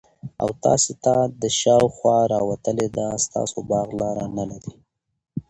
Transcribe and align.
او 0.41 0.49
تاسي 0.63 0.93
ته 1.03 1.13
دشاخوا 1.43 2.17
راوتلي 2.33 2.87
ده 2.97 3.07
ستاسو 3.25 3.57
باغ 3.69 3.87
لار 3.99 4.17
نلري 4.37 4.73